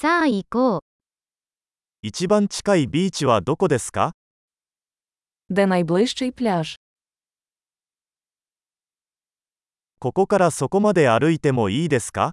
[0.00, 0.81] さあ行こう。
[2.01, 4.13] 一番近いビーチはどこですか
[5.49, 6.75] Де найближчий пляж?
[9.99, 12.31] ここからそこまで歩いてもいいですか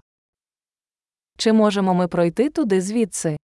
[1.37, 3.37] Чи можемо ми пройти туди звідси?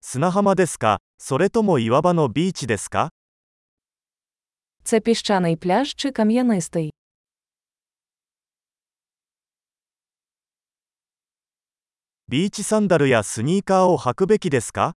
[0.00, 3.10] 砂浜ですかそれとも岩場のビーチですか
[4.84, 6.90] Це піщаний пляж чи кам'янистий?
[12.27, 14.93] ビーチサンダルやスニーカーを履くべきですか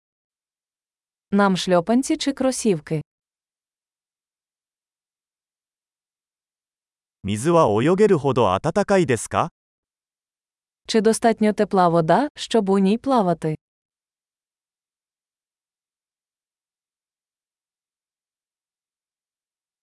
[1.33, 3.01] Нам шльопанці чи кросівки?
[7.25, 9.48] 水は泳げるほど暖かいですか
[10.89, 13.55] Чи достатньо тепла вода, щоб у ній плавати?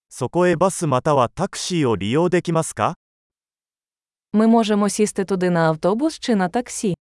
[0.09, 2.95] そこへバスまたはタクシーを利用できますか
[4.33, 6.92] Ми можемо сісти туди на автобус чи на таксі.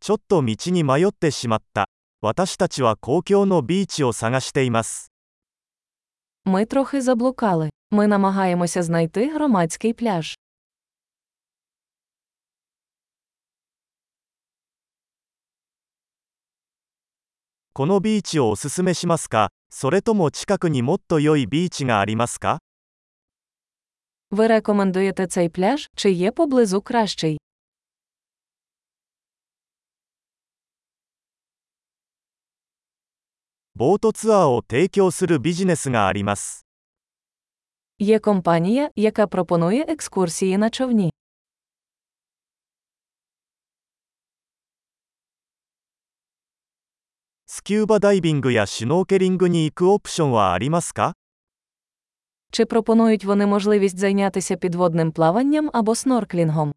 [0.00, 1.88] ちょっと道に迷ってしまった。
[2.20, 5.10] 私たちは公共のビーチを探しています。
[6.44, 7.70] Ми трохи заблукали.
[7.90, 10.36] Ми намагаємося знайти громадський пляж.
[17.72, 22.58] このビーチをおすすめしますかそれとも近くにもっと良いビーチがありますか
[24.30, 27.38] Ви рекомендуєте цей пляж, чи є поблизу кращий?
[33.75, 36.65] ボートツアーを提供するビジネスがあります。
[37.99, 41.11] Є компанія, яка пропонує екскурсії на човні.
[47.45, 47.99] Скюба?
[52.51, 56.73] Чи пропонують вони можливість зайнятися підводним плаванням або снорклінгом?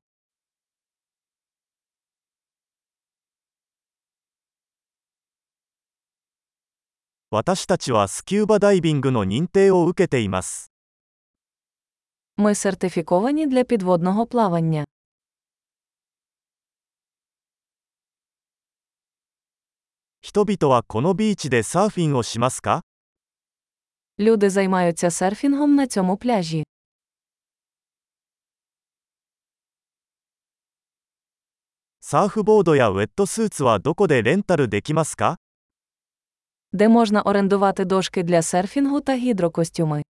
[7.34, 10.72] 私たちはスキューバダイビングの認定を受けています。
[12.38, 14.86] Ми сертифіковані для підводного плавання.
[20.22, 22.82] 人々はこのビーチでサーフィンをしますか
[24.18, 26.64] Люди займаються серфінгом на цьому пляжі.
[32.02, 35.38] サーフボードやウェットスーツはどこでレンタルできますか
[36.75, 40.03] де можна орендувати дошки для серфінгу та гідрокостюми.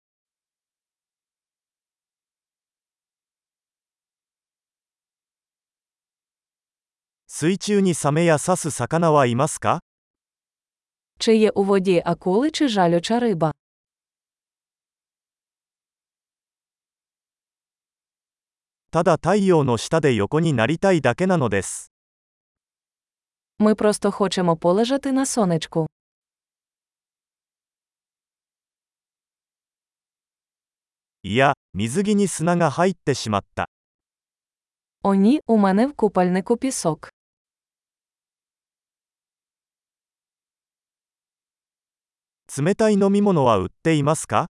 [11.18, 13.52] Чи є у воді акули чи жалюча риба?
[23.58, 25.86] Ми просто хочемо полежати на сонечку.
[31.23, 33.67] いや、水着に砂が入ってしまった。
[35.03, 37.09] О ні, у мене в купальнику пісок.
[42.57, 44.47] 冷たい飲み物は売っていますか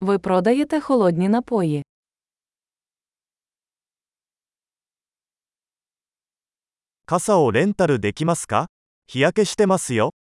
[0.00, 1.84] Ви продаєте холодні напої.
[7.06, 8.66] 傘をレンタルできますか
[9.06, 10.12] 日焼けしてますよ。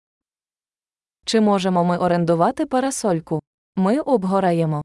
[1.25, 3.43] Чи можемо ми орендувати парасольку?
[3.77, 4.83] Ми обгораємо.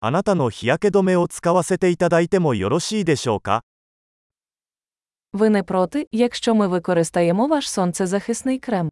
[0.00, 3.62] あなたの日焼け止めを使わせていただいてもよろしいでしょうか
[5.32, 8.90] Ви не проти, якщо ми використаємо ваш сонцезахисний крем.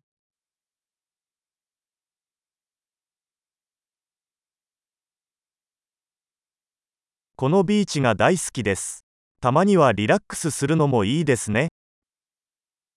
[7.37, 9.05] このビーチが大好きです。
[9.41, 11.69] たまにはリラックスするのもいいですね。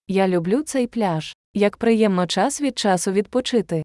[0.08, 1.34] Я люблю цей пляж.
[1.54, 3.84] Як приємно час від часу відпочити.